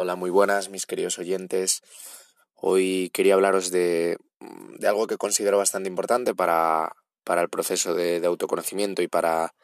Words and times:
Hola, 0.00 0.14
muy 0.14 0.30
buenas, 0.30 0.68
mis 0.68 0.86
queridos 0.86 1.18
oyentes. 1.18 1.82
Hoy 2.54 3.10
quería 3.12 3.34
hablaros 3.34 3.72
de, 3.72 4.16
de 4.78 4.86
algo 4.86 5.08
que 5.08 5.16
considero 5.16 5.58
bastante 5.58 5.88
importante 5.88 6.36
para, 6.36 6.92
para 7.24 7.42
el 7.42 7.48
proceso 7.48 7.94
de, 7.94 8.24
autoconocimiento 8.24 9.02
y 9.02 9.08
para, 9.08 9.56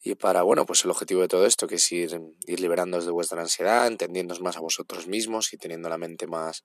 y 0.00 0.14
para, 0.14 0.42
bueno, 0.42 0.66
pues 0.66 0.84
el 0.84 0.92
objetivo 0.92 1.22
de 1.22 1.26
todo 1.26 1.46
esto, 1.46 1.66
que 1.66 1.74
es 1.74 1.90
ir, 1.90 2.16
ir 2.46 2.60
de 2.60 3.10
vuestra 3.10 3.40
ansiedad, 3.40 3.88
entendiéndoos 3.88 4.40
más 4.40 4.56
a 4.56 4.60
vosotros 4.60 5.08
mismos 5.08 5.52
y 5.52 5.56
teniendo 5.56 5.88
la 5.88 5.98
mente 5.98 6.28
más, 6.28 6.62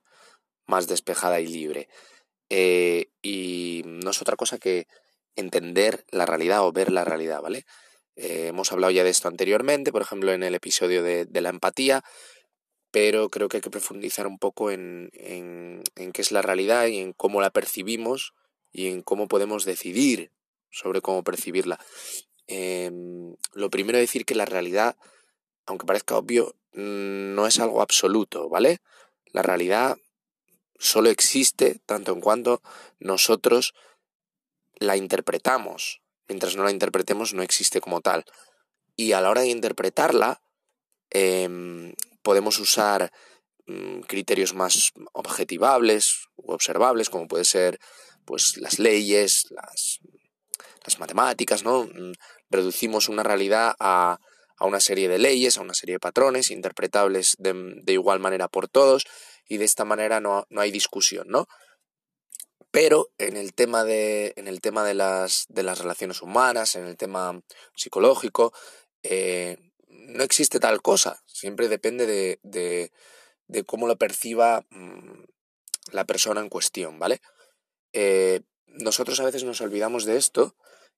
más 0.67 0.85
despejada 0.85 1.39
y 1.39 1.47
libre. 1.47 1.89
Eh, 2.51 3.07
y 3.23 3.81
no 3.83 4.11
es 4.11 4.21
otra 4.21 4.35
cosa 4.35 4.59
que 4.59 4.85
entender 5.35 6.05
la 6.11 6.27
realidad 6.27 6.67
o 6.67 6.71
ver 6.71 6.91
la 6.91 7.03
realidad, 7.03 7.41
¿vale? 7.41 7.65
Eh, 8.15 8.49
hemos 8.49 8.71
hablado 8.71 8.91
ya 8.91 9.03
de 9.03 9.09
esto 9.09 9.27
anteriormente, 9.27 9.91
por 9.91 10.03
ejemplo, 10.03 10.33
en 10.33 10.43
el 10.43 10.53
episodio 10.53 11.01
de 11.01 11.41
la 11.41 11.49
empatía, 11.49 12.03
pero 12.91 13.29
creo 13.29 13.47
que 13.47 13.57
hay 13.57 13.61
que 13.61 13.69
profundizar 13.69 14.27
un 14.27 14.37
poco 14.37 14.69
en, 14.69 15.09
en, 15.13 16.11
qué 16.11 16.21
es 16.21 16.31
la 16.31 16.41
realidad 16.41 16.87
y 16.87 16.99
en 16.99 17.13
cómo 17.13 17.41
la 17.41 17.49
percibimos 17.49 18.33
y 18.71 18.87
en 18.87 19.01
cómo 19.01 19.27
podemos 19.27 19.63
decidir 19.63 20.31
sobre 20.69 21.01
cómo 21.01 21.23
percibirla. 21.23 21.79
Eh, 22.47 22.91
lo 23.53 23.69
primero 23.69 23.97
es 23.97 24.03
decir 24.03 24.25
que 24.25 24.35
la 24.35 24.45
realidad, 24.45 24.97
aunque 25.65 25.85
parezca 25.85 26.17
obvio, 26.17 26.55
mm, 26.73 27.33
no 27.33 27.47
es 27.47 27.59
algo 27.59 27.81
absoluto, 27.81 28.49
¿vale? 28.49 28.79
La 29.27 29.41
realidad 29.41 29.97
solo 30.77 31.09
existe 31.09 31.79
tanto 31.85 32.11
en 32.11 32.19
cuanto 32.19 32.61
nosotros 32.99 33.73
la 34.75 34.97
interpretamos. 34.97 36.01
Mientras 36.27 36.57
no 36.57 36.63
la 36.63 36.71
interpretemos 36.71 37.33
no 37.33 37.43
existe 37.43 37.79
como 37.79 38.01
tal. 38.01 38.25
Y 38.97 39.13
a 39.13 39.21
la 39.21 39.29
hora 39.29 39.41
de 39.41 39.49
interpretarla, 39.49 40.41
eh, 41.09 41.93
podemos 42.21 42.59
usar 42.59 43.11
mmm, 43.65 44.01
criterios 44.01 44.53
más 44.53 44.91
objetivables 45.13 46.27
u 46.35 46.51
observables, 46.51 47.09
como 47.09 47.27
puede 47.27 47.45
ser 47.45 47.79
pues 48.25 48.57
las 48.57 48.79
leyes, 48.79 49.45
las, 49.51 49.99
las 50.85 50.99
matemáticas, 50.99 51.63
¿no? 51.63 51.83
Mm, 51.83 52.13
reducimos 52.49 53.09
una 53.09 53.23
realidad 53.23 53.75
a, 53.79 54.19
a, 54.57 54.65
una 54.65 54.79
serie 54.79 55.09
de 55.09 55.17
leyes, 55.17 55.57
a 55.57 55.61
una 55.61 55.73
serie 55.73 55.95
de 55.95 55.99
patrones 55.99 56.51
interpretables 56.51 57.35
de, 57.39 57.53
de 57.83 57.93
igual 57.93 58.19
manera 58.19 58.47
por 58.47 58.67
todos 58.67 59.05
y 59.47 59.57
de 59.57 59.65
esta 59.65 59.85
manera 59.85 60.19
no, 60.19 60.45
no 60.49 60.61
hay 60.61 60.71
discusión, 60.71 61.27
¿no? 61.29 61.47
Pero 62.71 63.09
en 63.17 63.35
el 63.35 63.53
tema 63.53 63.83
de, 63.83 64.33
en 64.37 64.47
el 64.47 64.61
tema 64.61 64.85
de, 64.85 64.93
las, 64.93 65.45
de 65.49 65.63
las 65.63 65.79
relaciones 65.79 66.21
humanas, 66.21 66.75
en 66.75 66.85
el 66.85 66.95
tema 66.95 67.41
psicológico, 67.75 68.53
eh, 69.03 69.57
no 70.11 70.23
existe 70.23 70.59
tal 70.59 70.81
cosa, 70.81 71.23
siempre 71.25 71.67
depende 71.67 72.05
de, 72.05 72.39
de, 72.43 73.63
cómo 73.65 73.87
lo 73.87 73.97
perciba 73.97 74.65
mmm, 74.69 75.23
la 75.91 76.05
persona 76.05 76.41
en 76.41 76.49
cuestión, 76.49 76.99
¿vale? 76.99 77.21
Eh, 77.93 78.41
nosotros 78.67 79.19
a 79.19 79.25
veces 79.25 79.43
nos 79.43 79.61
olvidamos 79.61 80.05
de 80.05 80.17
esto 80.17 80.55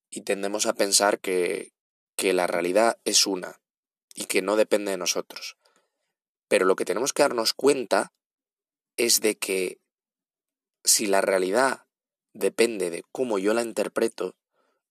y 0.10 0.22
tendemos 0.22 0.66
a 0.66 0.74
pensar 0.74 1.20
que, 1.20 1.74
que 2.16 2.34
la 2.34 2.48
realidad 2.48 3.00
es 3.04 3.26
una 3.26 3.62
y 4.14 4.26
que 4.26 4.42
no 4.42 4.56
depende 4.56 4.92
de 4.92 4.98
nosotros. 4.98 5.58
Pero 6.48 6.66
lo 6.66 6.76
que 6.76 6.86
tenemos 6.86 7.14
que 7.14 7.24
darnos 7.24 7.54
cuenta 7.54 8.14
es 8.96 9.22
de 9.22 9.38
que 9.38 9.80
si 10.84 11.08
la 11.08 11.22
realidad 11.22 11.88
depende 12.34 12.90
de 12.90 13.04
cómo 13.12 13.40
yo 13.40 13.54
la 13.54 13.64
interpreto, 13.64 14.36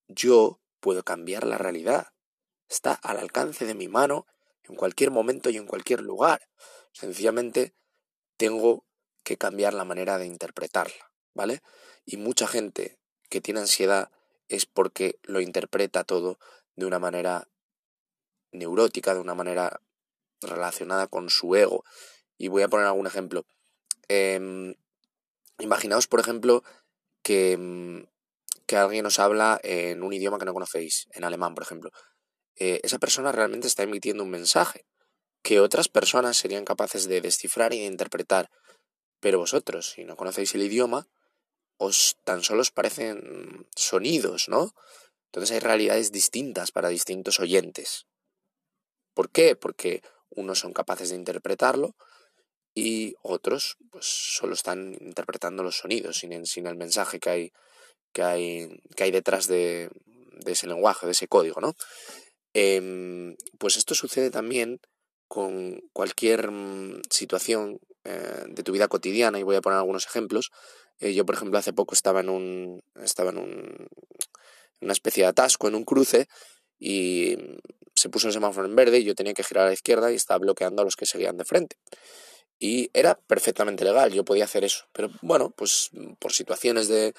yo 0.08 0.60
puedo 0.80 1.04
cambiar 1.04 1.46
la 1.46 1.58
realidad 1.58 2.11
está 2.72 2.94
al 2.94 3.18
alcance 3.18 3.66
de 3.66 3.74
mi 3.74 3.88
mano 3.88 4.26
en 4.64 4.74
cualquier 4.74 5.10
momento 5.10 5.50
y 5.50 5.56
en 5.56 5.66
cualquier 5.66 6.00
lugar. 6.00 6.48
Sencillamente 6.92 7.74
tengo 8.36 8.84
que 9.22 9.36
cambiar 9.36 9.74
la 9.74 9.84
manera 9.84 10.18
de 10.18 10.26
interpretarla, 10.26 11.12
¿vale? 11.34 11.62
Y 12.04 12.16
mucha 12.16 12.46
gente 12.46 12.98
que 13.28 13.40
tiene 13.40 13.60
ansiedad 13.60 14.10
es 14.48 14.66
porque 14.66 15.18
lo 15.22 15.40
interpreta 15.40 16.04
todo 16.04 16.38
de 16.74 16.86
una 16.86 16.98
manera 16.98 17.46
neurótica, 18.50 19.14
de 19.14 19.20
una 19.20 19.34
manera 19.34 19.80
relacionada 20.40 21.06
con 21.06 21.30
su 21.30 21.54
ego. 21.54 21.84
Y 22.38 22.48
voy 22.48 22.62
a 22.62 22.68
poner 22.68 22.86
algún 22.86 23.06
ejemplo. 23.06 23.44
Eh, 24.08 24.74
imaginaos, 25.58 26.08
por 26.08 26.20
ejemplo, 26.20 26.64
que, 27.22 28.06
que 28.66 28.76
alguien 28.76 29.06
os 29.06 29.18
habla 29.18 29.60
en 29.62 30.02
un 30.02 30.12
idioma 30.12 30.38
que 30.38 30.44
no 30.44 30.54
conocéis, 30.54 31.06
en 31.12 31.24
alemán, 31.24 31.54
por 31.54 31.62
ejemplo 31.62 31.92
eh, 32.56 32.80
esa 32.82 32.98
persona 32.98 33.32
realmente 33.32 33.66
está 33.66 33.82
emitiendo 33.82 34.22
un 34.22 34.30
mensaje 34.30 34.86
que 35.42 35.60
otras 35.60 35.88
personas 35.88 36.36
serían 36.36 36.64
capaces 36.64 37.08
de 37.08 37.20
descifrar 37.20 37.74
y 37.74 37.80
de 37.80 37.86
interpretar. 37.86 38.50
Pero 39.20 39.38
vosotros, 39.38 39.90
si 39.90 40.04
no 40.04 40.16
conocéis 40.16 40.54
el 40.54 40.62
idioma, 40.62 41.08
os 41.76 42.16
tan 42.24 42.42
solo 42.44 42.62
os 42.62 42.70
parecen 42.70 43.66
sonidos, 43.74 44.48
¿no? 44.48 44.74
Entonces 45.26 45.52
hay 45.52 45.60
realidades 45.60 46.12
distintas 46.12 46.70
para 46.70 46.88
distintos 46.88 47.40
oyentes. 47.40 48.06
¿Por 49.14 49.30
qué? 49.30 49.56
Porque 49.56 50.02
unos 50.30 50.60
son 50.60 50.72
capaces 50.72 51.10
de 51.10 51.16
interpretarlo 51.16 51.96
y 52.74 53.14
otros 53.22 53.76
pues 53.90 54.06
solo 54.06 54.54
están 54.54 54.96
interpretando 55.00 55.62
los 55.62 55.78
sonidos 55.78 56.18
sin, 56.18 56.66
el 56.66 56.76
mensaje 56.76 57.18
que 57.18 57.30
hay, 57.30 57.52
que 58.12 58.22
hay, 58.22 58.80
que 58.96 59.04
hay 59.04 59.10
detrás 59.10 59.46
de, 59.46 59.90
de 60.44 60.52
ese 60.52 60.66
lenguaje, 60.66 61.06
de 61.06 61.12
ese 61.12 61.28
código, 61.28 61.60
¿no? 61.60 61.74
Eh, 62.54 63.36
pues 63.58 63.76
esto 63.76 63.94
sucede 63.94 64.30
también 64.30 64.80
con 65.28 65.80
cualquier 65.92 66.50
mm, 66.50 67.00
situación 67.10 67.80
eh, 68.04 68.44
de 68.48 68.62
tu 68.62 68.72
vida 68.72 68.88
cotidiana 68.88 69.38
y 69.38 69.42
voy 69.42 69.56
a 69.56 69.62
poner 69.62 69.78
algunos 69.78 70.06
ejemplos. 70.06 70.50
Eh, 70.98 71.14
yo, 71.14 71.24
por 71.24 71.34
ejemplo, 71.34 71.58
hace 71.58 71.72
poco 71.72 71.94
estaba 71.94 72.20
en 72.20 72.28
un 72.28 72.82
estaba 73.02 73.30
en 73.30 73.38
un 73.38 73.86
una 74.80 74.92
especie 74.92 75.22
de 75.22 75.28
atasco 75.28 75.68
en 75.68 75.76
un 75.76 75.84
cruce 75.84 76.28
y 76.78 77.36
se 77.94 78.08
puso 78.08 78.26
el 78.26 78.32
semáforo 78.34 78.66
en 78.66 78.74
verde 78.74 78.98
y 78.98 79.04
yo 79.04 79.14
tenía 79.14 79.32
que 79.32 79.44
girar 79.44 79.64
a 79.64 79.68
la 79.68 79.74
izquierda 79.74 80.10
y 80.12 80.16
estaba 80.16 80.38
bloqueando 80.38 80.82
a 80.82 80.84
los 80.84 80.96
que 80.96 81.06
seguían 81.06 81.36
de 81.36 81.44
frente. 81.44 81.76
Y 82.58 82.90
era 82.92 83.14
perfectamente 83.14 83.84
legal, 83.84 84.12
yo 84.12 84.24
podía 84.24 84.44
hacer 84.44 84.64
eso. 84.64 84.86
Pero 84.92 85.10
bueno, 85.22 85.50
pues 85.50 85.90
por 86.18 86.32
situaciones 86.32 86.88
de 86.88 87.14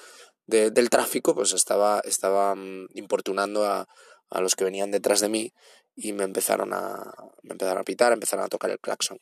del 0.46 0.90
tráfico, 0.90 1.34
pues 1.34 1.52
estaba, 1.52 2.00
estaba 2.04 2.54
mm, 2.54 2.88
importunando 2.94 3.64
a, 3.64 3.88
a 4.34 4.40
los 4.40 4.56
que 4.56 4.64
venían 4.64 4.90
detrás 4.90 5.20
de 5.20 5.28
mí 5.28 5.52
y 5.96 6.12
me 6.12 6.24
empezaron 6.24 6.72
a, 6.72 7.14
me 7.42 7.52
empezaron 7.52 7.80
a 7.80 7.84
pitar, 7.84 8.12
empezaron 8.12 8.44
a 8.44 8.48
tocar 8.48 8.70
el 8.70 8.80
claxon. 8.80 9.18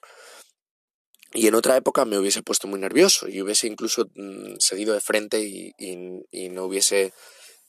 Y 1.34 1.46
en 1.46 1.54
otra 1.54 1.76
época 1.76 2.04
me 2.04 2.18
hubiese 2.18 2.42
puesto 2.42 2.66
muy 2.66 2.80
nervioso 2.80 3.28
y 3.28 3.40
hubiese 3.40 3.66
incluso 3.66 4.06
mmm, 4.14 4.56
seguido 4.58 4.94
de 4.94 5.00
frente 5.00 5.40
y, 5.40 6.48
no 6.50 6.64
hubiese 6.64 7.12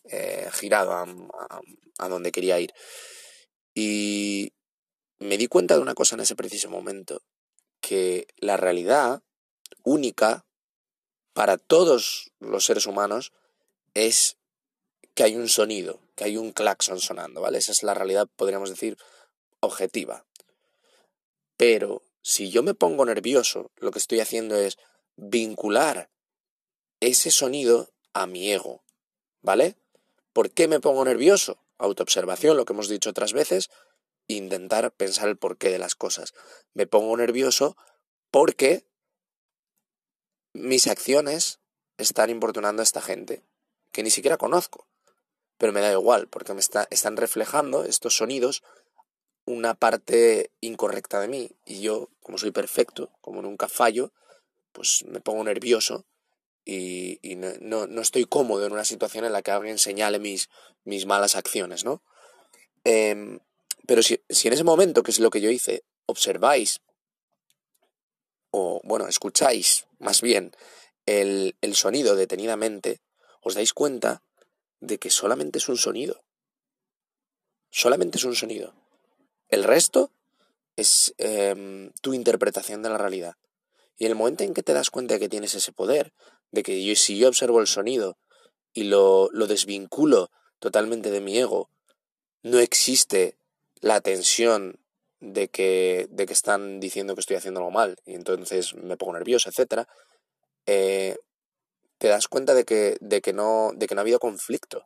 eh, 0.06 0.50
girado 0.54 0.94
a, 0.94 1.06
a, 1.98 2.10
donde 2.10 2.32
quería 2.32 2.60
ir. 2.60 2.74
Y 3.74 4.54
me 5.20 5.38
di 5.38 5.48
cuenta 5.48 5.76
de 5.76 5.82
una 5.82 5.96
cosa 5.96 6.16
en 6.16 6.22
ese 6.22 6.36
preciso 6.36 6.70
momento, 6.70 7.22
que 7.82 8.28
la 8.38 8.58
realidad 8.58 9.22
única 9.84 10.46
para 11.34 11.58
todos 11.58 12.32
los 12.40 12.66
seres 12.66 12.86
humanos 12.86 13.34
es 13.94 14.38
que 15.14 15.24
hay 15.24 15.36
un 15.36 15.50
sonido, 15.50 16.03
que 16.16 16.26
hay 16.26 16.38
un 16.38 16.52
claxon 16.52 17.00
sonando, 17.00 17.42
¿vale? 17.42 17.58
Esa 17.58 17.72
es 17.72 17.84
la 17.84 17.94
realidad, 17.94 18.28
podríamos 18.36 18.70
decir, 18.70 18.98
objetiva. 19.60 20.26
Pero 21.58 22.04
si 22.22 22.50
yo 22.50 22.64
me 22.64 22.74
pongo 22.74 23.06
nervioso, 23.06 23.72
lo 23.78 23.92
que 23.92 24.00
estoy 24.00 24.20
haciendo 24.20 24.56
es 24.56 24.78
vincular 25.16 26.10
ese 27.00 27.32
sonido 27.32 27.92
a 28.14 28.28
mi 28.28 28.52
ego, 28.52 28.84
¿vale? 29.42 29.76
¿Por 30.32 30.52
qué 30.52 30.68
me 30.68 30.80
pongo 30.80 31.06
nervioso? 31.06 31.60
Autoobservación, 31.78 32.58
lo 32.58 32.66
que 32.66 32.74
hemos 32.74 32.88
dicho 32.88 33.10
otras 33.10 33.34
veces, 33.34 33.70
intentar 34.28 34.92
pensar 34.92 35.28
el 35.28 35.38
porqué 35.38 35.70
de 35.70 35.80
las 35.80 35.96
cosas. 35.96 36.34
Me 36.74 36.88
pongo 36.88 37.16
nervioso 37.18 37.76
porque 38.32 38.86
mis 40.54 40.88
acciones 40.88 41.60
están 41.98 42.30
importunando 42.30 42.82
a 42.82 42.84
esta 42.84 43.02
gente 43.02 43.44
que 43.92 44.04
ni 44.04 44.10
siquiera 44.10 44.38
conozco 44.38 44.88
pero 45.58 45.74
me 45.74 45.82
da 45.82 45.92
igual, 45.92 46.28
porque 46.28 46.54
me 46.54 46.60
está, 46.60 46.88
están 46.90 47.18
reflejando 47.18 47.84
estos 47.84 48.18
sonidos 48.18 48.64
una 49.46 49.74
parte 49.74 50.52
incorrecta 50.62 51.20
de 51.20 51.28
mí. 51.28 51.52
Y 51.66 51.82
yo, 51.82 52.10
como 52.22 52.38
soy 52.38 52.52
perfecto, 52.52 53.12
como 53.22 53.42
nunca 53.42 53.68
fallo, 53.68 54.14
pues 54.72 55.04
me 55.08 55.22
pongo 55.22 55.44
nervioso 55.44 56.06
y, 56.66 57.20
no, 57.36 57.50
no, 57.60 57.88
no, 57.88 58.02
estoy 58.02 58.26
cómodo 58.26 58.66
en 58.66 58.72
una 58.72 58.86
situación 58.86 59.26
en 59.26 59.34
la 59.34 59.42
que 59.42 59.52
alguien 59.52 59.78
señale 59.78 60.20
mis, 60.20 60.50
mis 60.86 61.06
malas 61.06 61.36
acciones, 61.36 61.84
¿no? 61.84 62.02
Eh, 62.86 63.40
pero 63.86 64.02
si, 64.02 64.22
si 64.30 64.48
en 64.48 64.54
ese 64.54 64.64
momento, 64.64 65.04
que 65.04 65.12
es 65.12 65.20
lo 65.20 65.30
que 65.30 65.42
yo 65.42 65.50
hice, 65.50 65.84
observáis, 66.06 66.80
o 68.52 68.80
bueno, 68.84 69.08
escucháis 69.08 69.88
más 70.00 70.22
bien 70.22 70.56
el, 71.06 71.56
el 71.62 71.76
sonido 71.76 72.16
detenidamente, 72.16 73.02
os 73.42 73.56
dais 73.56 73.74
cuenta 73.74 74.24
de 74.84 74.98
que 74.98 75.10
solamente 75.10 75.60
es 75.60 75.70
un 75.70 75.78
sonido. 75.78 76.24
Solamente 77.70 78.18
es 78.18 78.26
un 78.26 78.36
sonido. 78.36 78.74
El 79.50 79.64
resto 79.64 80.12
es 80.76 81.14
em, 81.18 81.92
tu 82.02 82.14
interpretación 82.14 82.84
de 82.84 82.90
la 82.90 82.98
realidad. 82.98 83.36
Y 83.98 84.06
en 84.06 84.12
el 84.12 84.18
momento 84.18 84.44
en 84.44 84.54
que 84.54 84.64
te 84.64 84.74
das 84.74 84.90
cuenta 84.90 85.14
de 85.14 85.20
que 85.20 85.30
tienes 85.30 85.56
ese 85.56 85.72
poder, 85.72 86.14
de 86.52 86.64
que 86.64 86.84
yo, 86.84 86.96
si 86.96 87.18
yo 87.18 87.30
observo 87.30 87.62
el 87.62 87.68
sonido 87.68 88.18
y 88.74 88.84
lo, 88.84 89.30
lo 89.32 89.48
desvinculo 89.48 90.32
totalmente 90.60 91.12
de 91.12 91.22
mi 91.22 91.38
ego, 91.38 91.70
no 92.42 92.60
existe 92.60 93.38
la 93.80 94.02
tensión 94.02 94.80
de 95.20 95.48
que, 95.48 96.08
de 96.10 96.26
que 96.26 96.34
están 96.34 96.80
diciendo 96.82 97.16
que 97.16 97.22
estoy 97.22 97.38
haciendo 97.38 97.62
algo 97.62 97.72
mal 97.72 97.96
y 98.06 98.16
entonces 98.16 98.74
me 98.76 98.98
pongo 98.98 99.14
nervioso, 99.14 99.50
etc., 99.50 99.88
eh, 100.66 101.18
te 102.04 102.10
das 102.10 102.28
cuenta 102.28 102.54
de 102.54 102.66
que, 102.66 102.98
de, 103.00 103.22
que 103.22 103.32
no, 103.32 103.72
de 103.78 103.88
que 103.88 103.96
no 103.96 104.02
ha 104.02 104.04
habido 104.04 104.20
conflicto. 104.20 104.86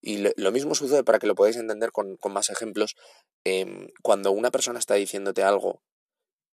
Y 0.00 0.18
lo, 0.36 0.52
mismo 0.52 0.76
sucede 0.76 1.02
para 1.02 1.18
que 1.18 1.26
lo 1.26 1.34
podáis 1.34 1.56
entender 1.56 1.90
con, 1.90 2.16
más 2.30 2.50
ejemplos. 2.50 2.94
Em, 3.42 3.88
cuando 4.00 4.30
una 4.30 4.52
persona 4.52 4.78
está 4.78 4.94
diciéndote 4.94 5.42
algo 5.42 5.82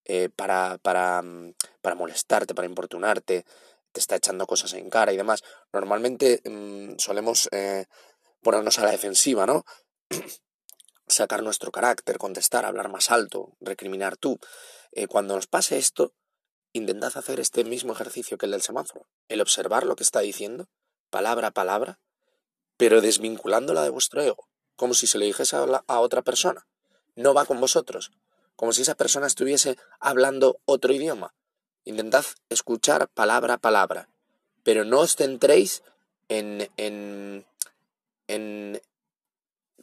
eh, 0.06 0.30
para, 0.36 0.80
para, 0.80 1.22
para, 1.84 1.94
molestarte, 1.94 2.56
para 2.56 2.68
importunarte, 2.68 3.46
te 3.92 4.00
está 4.00 4.16
echando 4.16 4.48
cosas 4.48 4.74
en 4.74 4.90
cara 4.90 5.14
y 5.14 5.18
demás, 5.18 5.44
normalmente 5.72 6.42
mm, 6.44 6.96
solemos 6.98 7.48
eh, 7.52 7.86
ponernos 8.42 8.80
a 8.80 8.86
la 8.86 8.90
defensiva, 8.90 9.46
¿no? 9.46 9.64
Sacar 11.08 11.44
nuestro 11.44 11.72
carácter, 11.72 12.18
contestar, 12.18 12.66
hablar 12.66 12.90
más 12.90 13.12
alto, 13.12 13.56
recriminar 13.60 14.18
tú. 14.18 14.40
Eh, 14.92 15.06
cuando 15.06 15.36
nos 15.36 15.46
pase 15.46 15.78
esto, 15.78 16.16
intentad 16.74 17.18
hacer 17.18 17.40
este 17.40 17.64
mismo 17.64 17.94
ejercicio 17.94 18.38
que 18.38 18.46
el 18.46 18.52
del 18.52 18.62
semáforo, 18.62 19.06
el 19.30 19.42
observar 19.42 19.86
lo 19.86 19.96
que 19.96 20.04
está 20.04 20.22
diciendo, 20.22 20.68
palabra 21.10 21.48
a 21.48 21.52
palabra, 21.52 22.00
pero 22.78 23.02
desvinculándola 23.02 23.84
de 23.84 23.90
vuestro 23.90 24.22
ego, 24.22 24.48
como 24.76 24.94
si 24.94 25.08
se 25.08 25.18
lo 25.18 25.26
dijese 25.26 25.56
a, 25.56 25.84
a 25.86 26.00
otra 26.00 26.22
persona. 26.22 26.66
No 27.16 27.34
va 27.34 27.46
con 27.46 27.60
vosotros, 27.60 28.12
como 28.56 28.74
si 28.74 28.84
esa 28.84 28.96
persona 28.96 29.28
estuviese 29.28 29.78
hablando 30.00 30.60
otro 30.66 30.94
idioma. 30.94 31.34
Intentad 31.84 32.26
escuchar 32.50 33.08
palabra 33.10 33.56
a 33.56 33.58
palabra, 33.58 34.10
pero 34.64 34.86
no 34.86 35.00
os 35.00 35.16
centréis 35.16 35.84
en, 36.30 36.70
en, 36.78 37.46
en 38.28 38.81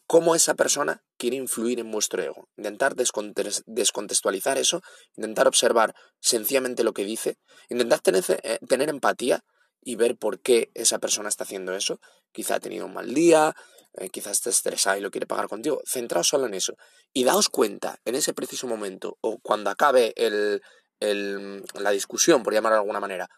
cómo 0.09 0.35
esa 0.35 0.55
persona 0.55 1.05
quiere 1.19 1.37
influir 1.37 1.79
en 1.79 1.93
vuestro 1.93 2.23
ego. 2.23 2.49
Intentar 2.57 2.97
descontextualizar 2.97 4.57
eso, 4.57 4.83
intentar 5.17 5.47
observar 5.47 5.95
sencillamente 6.19 6.83
lo 6.83 6.95
que 6.95 7.05
dice, 7.05 7.37
intentar 7.69 8.01
tener, 8.01 8.25
eh, 8.43 8.59
tener 8.67 8.89
empatía 8.89 9.45
y 9.83 9.97
ver 9.97 10.17
por 10.17 10.41
qué 10.41 10.71
esa 10.73 10.99
persona 10.99 11.29
está 11.29 11.45
haciendo 11.45 11.75
eso. 11.75 12.01
Quizá 12.33 12.55
ha 12.55 12.61
tenido 12.61 12.87
un 12.87 12.95
mal 12.95 13.13
día, 13.13 13.55
eh, 13.99 14.09
quizás 14.09 14.33
esté 14.33 14.49
estresada 14.49 14.97
y 14.97 15.03
lo 15.03 15.11
quiere 15.11 15.27
pagar 15.27 15.47
contigo. 15.47 15.83
Centraos 15.87 16.29
solo 16.29 16.47
en 16.47 16.55
eso. 16.55 16.75
Y 17.13 17.25
daos 17.25 17.51
cuenta 17.51 18.01
en 18.07 18.15
ese 18.15 18.33
preciso 18.33 18.67
momento 18.67 19.19
o 19.21 19.39
cuando 19.41 19.69
acabe 19.69 20.15
el, 20.17 20.63
la 21.01 21.91
discusión, 21.91 22.43
por 22.43 22.55
llamarlo 22.55 22.77
de 22.77 22.81
alguna 22.81 23.01
manera, 23.01 23.29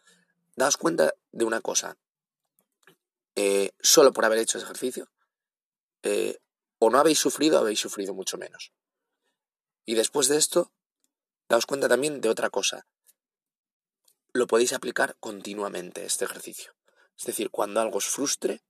daos 0.54 0.76
cuenta 0.76 1.12
de 1.32 1.44
una 1.44 1.60
cosa. 1.60 1.96
Eh, 3.34 3.72
solo 3.80 4.12
por 4.12 4.24
haber 4.24 4.38
hecho 4.38 4.58
ese 4.58 4.66
ejercicio, 4.66 5.08
eh, 6.04 6.38
o 6.80 6.90
no 6.90 6.98
habéis 6.98 7.20
sufrido, 7.20 7.58
habéis 7.58 7.78
sufrido 7.78 8.14
mucho 8.14 8.38
menos. 8.38 8.72
Y 9.84 9.94
después 9.94 10.28
de 10.28 10.38
esto, 10.38 10.72
daos 11.48 11.66
cuenta 11.66 11.88
también 11.88 12.20
de 12.20 12.30
otra 12.30 12.50
cosa. 12.50 12.86
Lo 14.32 14.46
podéis 14.46 14.72
aplicar 14.72 15.16
continuamente, 15.20 16.04
este 16.04 16.24
ejercicio. 16.24 16.74
Es 17.18 17.26
decir, 17.26 17.50
cuando 17.50 17.80
algo 17.80 17.98
os 17.98 18.06
frustre, 18.06 18.62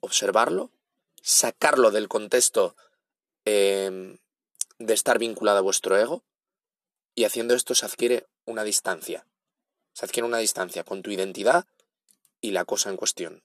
observarlo, 0.00 0.72
sacarlo 1.20 1.90
del 1.90 2.08
contexto 2.08 2.74
em, 3.44 4.18
de 4.78 4.94
estar 4.94 5.18
vinculado 5.18 5.58
a 5.58 5.62
vuestro 5.62 5.98
ego, 5.98 6.24
y 7.14 7.24
haciendo 7.24 7.54
esto 7.54 7.74
se 7.74 7.84
adquiere 7.84 8.26
una 8.46 8.64
distancia. 8.64 9.26
Se 9.92 10.06
adquiere 10.06 10.26
una 10.26 10.38
distancia 10.38 10.84
con 10.84 11.02
tu 11.02 11.10
identidad 11.10 11.66
y 12.40 12.52
la 12.52 12.64
cosa 12.64 12.88
en 12.88 12.96
cuestión. 12.96 13.44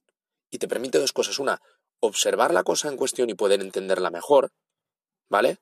Y 0.50 0.60
te 0.60 0.70
permite 0.70 0.98
dos 0.98 1.12
cosas. 1.12 1.40
Una, 1.40 1.62
observar 2.00 2.54
la 2.54 2.64
cosa 2.64 2.90
en 2.90 2.98
cuestión 2.98 3.30
y 3.30 3.34
poder 3.34 3.62
entenderla 3.62 4.10
mejor, 4.10 4.52
¿vale? 5.30 5.60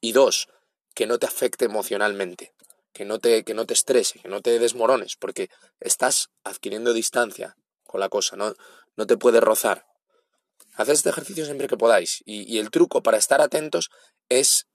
Y 0.00 0.12
dos, 0.12 0.48
que 0.94 1.06
no 1.06 1.18
te 1.18 1.26
afecte 1.26 1.64
emocionalmente, 1.64 2.54
que 2.92 3.04
no 3.04 3.18
te, 3.18 3.44
que 3.44 3.54
no 3.54 3.66
te 3.66 3.74
estrese, 3.74 4.20
que 4.20 4.28
no 4.28 4.40
te 4.40 4.58
desmorones, 4.58 5.16
porque 5.16 5.50
estás 5.80 6.30
adquiriendo 6.44 6.92
distancia 6.92 7.56
con 7.84 8.00
la 8.00 8.08
cosa, 8.08 8.36
no, 8.36 8.54
no 8.96 9.06
te 9.06 9.16
puede 9.16 9.40
rozar. 9.40 9.86
Haced 10.74 10.92
este 10.92 11.10
ejercicio 11.10 11.44
siempre 11.44 11.68
que 11.68 11.76
podáis. 11.76 12.22
Y, 12.24 12.52
y 12.52 12.58
el 12.58 12.70
truco 12.70 13.02
para 13.02 13.18
estar 13.18 13.40
atentos 13.40 13.90
es 14.28 14.66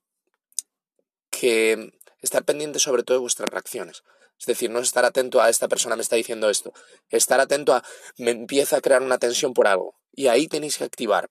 que 1.29 1.91
estar 2.21 2.43
pendiente 2.43 2.79
sobre 2.79 3.03
todo 3.03 3.17
de 3.17 3.21
vuestras 3.21 3.49
reacciones. 3.49 4.03
Es 4.39 4.45
decir, 4.45 4.69
no 4.69 4.79
estar 4.79 5.03
atento 5.03 5.41
a 5.41 5.49
esta 5.49 5.67
persona 5.67 5.97
me 5.97 6.01
está 6.01 6.15
diciendo 6.15 6.49
esto, 6.49 6.73
estar 7.09 7.41
atento 7.41 7.73
a 7.73 7.83
me 8.17 8.31
empieza 8.31 8.77
a 8.77 8.81
crear 8.81 9.01
una 9.01 9.17
tensión 9.17 9.53
por 9.53 9.67
algo. 9.67 9.98
Y 10.19 10.27
ahí 10.27 10.49
tenéis 10.49 10.77
que 10.77 10.83
activar 10.83 11.29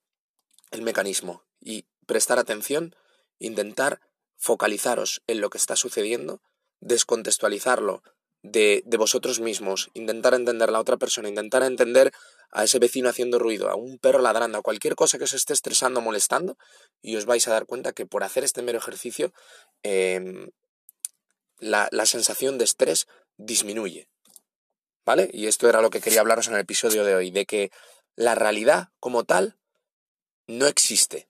el 0.70 0.80
mecanismo 0.80 1.44
y 1.60 1.84
prestar 2.06 2.38
atención, 2.38 2.96
intentar 3.38 4.00
focalizaros 4.38 5.20
en 5.26 5.42
lo 5.42 5.50
que 5.50 5.58
está 5.58 5.76
sucediendo, 5.76 6.40
descontextualizarlo 6.80 8.02
de, 8.40 8.82
de 8.86 8.96
vosotros 8.96 9.40
mismos, 9.40 9.90
intentar 9.92 10.32
entender 10.32 10.70
a 10.70 10.72
la 10.72 10.80
otra 10.80 10.96
persona, 10.96 11.28
intentar 11.28 11.64
entender 11.64 12.14
a 12.50 12.64
ese 12.64 12.78
vecino 12.78 13.10
haciendo 13.10 13.38
ruido, 13.38 13.68
a 13.68 13.74
un 13.74 13.98
perro 13.98 14.20
ladrando, 14.20 14.56
a 14.56 14.62
cualquier 14.62 14.94
cosa 14.94 15.18
que 15.18 15.24
os 15.24 15.34
esté 15.34 15.52
estresando, 15.52 16.00
molestando, 16.00 16.56
y 17.02 17.16
os 17.16 17.26
vais 17.26 17.46
a 17.46 17.50
dar 17.50 17.66
cuenta 17.66 17.92
que 17.92 18.06
por 18.06 18.24
hacer 18.24 18.42
este 18.42 18.62
mero 18.62 18.78
ejercicio 18.78 19.34
em, 19.82 20.48
la, 21.58 21.90
la 21.92 22.06
sensación 22.06 22.56
de 22.56 22.64
estrés 22.64 23.06
disminuye. 23.36 24.08
¿Vale? 25.04 25.30
Y 25.32 25.46
esto 25.46 25.70
era 25.70 25.80
lo 25.80 25.88
que 25.88 26.02
quería 26.02 26.20
hablaros 26.20 26.48
en 26.48 26.54
el 26.54 26.60
episodio 26.60 27.02
de 27.02 27.14
hoy, 27.14 27.30
de 27.30 27.46
que 27.46 27.70
la 28.18 28.34
realidad 28.34 28.88
como 28.98 29.22
tal 29.22 29.56
no 30.48 30.66
existe. 30.66 31.28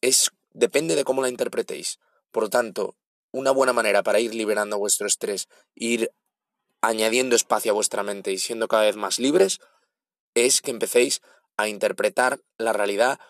Es, 0.00 0.30
depende 0.52 0.94
de 0.94 1.04
cómo 1.04 1.20
la 1.20 1.28
interpretéis. 1.28 1.98
Por 2.32 2.44
lo 2.44 2.48
tanto, 2.48 2.96
una 3.30 3.50
buena 3.50 3.74
manera 3.74 4.02
para 4.02 4.20
ir 4.20 4.34
liberando 4.34 4.78
vuestro 4.78 5.06
estrés, 5.06 5.48
ir 5.74 6.10
añadiendo 6.80 7.36
espacio 7.36 7.72
a 7.72 7.74
vuestra 7.74 8.02
mente 8.02 8.32
y 8.32 8.38
siendo 8.38 8.68
cada 8.68 8.84
vez 8.84 8.96
más 8.96 9.18
libres, 9.18 9.60
es 10.32 10.62
que 10.62 10.70
empecéis 10.70 11.20
a 11.58 11.68
interpretar 11.68 12.40
la 12.56 12.72
realidad 12.72 13.20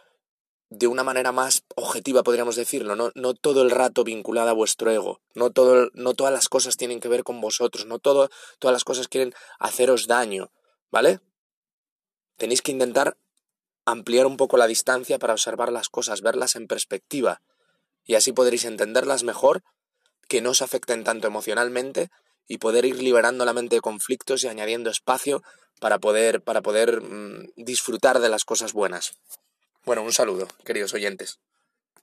de 0.71 0.87
una 0.87 1.03
manera 1.03 1.33
más 1.33 1.65
objetiva, 1.75 2.23
podríamos 2.23 2.55
decirlo, 2.55 2.95
no, 2.95 3.11
no 3.17 3.35
todo 3.35 3.63
el 3.63 3.73
rato 3.73 4.05
vinculada 4.05 4.53
a 4.53 4.55
vuestro 4.55 4.93
ego, 4.93 5.21
no, 5.35 5.51
todo, 5.51 5.91
no 5.95 6.15
todas 6.15 6.33
las 6.33 6.49
cosas 6.49 6.77
tienen 6.77 7.01
que 7.01 7.09
ver 7.09 7.25
con 7.25 7.41
vosotros, 7.41 7.87
no 7.87 7.99
todo, 7.99 8.31
todas 8.61 8.73
las 8.73 8.85
cosas 8.85 9.09
quieren 9.09 9.35
haceros 9.59 10.07
daño, 10.07 10.53
¿vale? 10.91 11.21
Tenéis 12.37 12.63
que 12.63 12.73
intentar 12.73 13.17
ampliar 13.85 14.27
un 14.27 14.37
poco 14.37 14.57
la 14.57 14.67
distancia 14.67 15.19
para 15.19 15.35
observar 15.35 15.73
las 15.73 15.89
cosas, 15.89 16.23
verlas 16.23 16.57
en 16.57 16.67
perspectiva, 16.67 17.43
y 18.05 18.15
así 18.15 18.33
podréis 18.33 18.65
entenderlas 18.65 19.25
mejor, 19.25 19.63
que 20.29 20.41
no 20.41 20.51
os 20.51 20.63
afecten 20.63 21.05
tanto 21.05 21.27
emocionalmente 21.27 22.11
y 22.47 22.59
poder 22.59 22.85
ir 22.85 23.03
liberando 23.03 23.45
la 23.45 23.53
mente 23.53 23.77
de 23.77 23.83
conflictos 23.83 24.45
y 24.45 24.49
añadiendo 24.49 24.91
espacio 24.91 25.43
para 25.81 25.99
poder, 25.99 26.43
para 26.43 26.63
poder 26.63 27.03
mm, 27.03 27.53
disfrutar 27.57 28.21
de 28.21 28.29
las 28.29 28.45
cosas 28.45 28.73
buenas. 28.73 29.19
Bueno, 29.85 30.03
un 30.03 30.13
saludo, 30.13 30.49
queridos 30.65 30.95
oyentes. 30.95 31.39